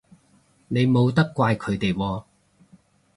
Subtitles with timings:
[0.69, 2.23] 你冇得怪佢哋喎